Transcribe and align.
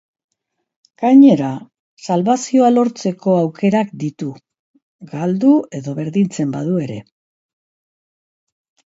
Gainera, 1.01 1.49
salbazioa 2.07 2.69
lortzeko 2.77 3.35
aukerak 3.41 3.91
ditu 4.05 4.29
galdu 5.13 5.53
edo 5.81 5.95
berdintzen 6.01 6.57
badu 6.57 6.81
ere. 6.87 6.97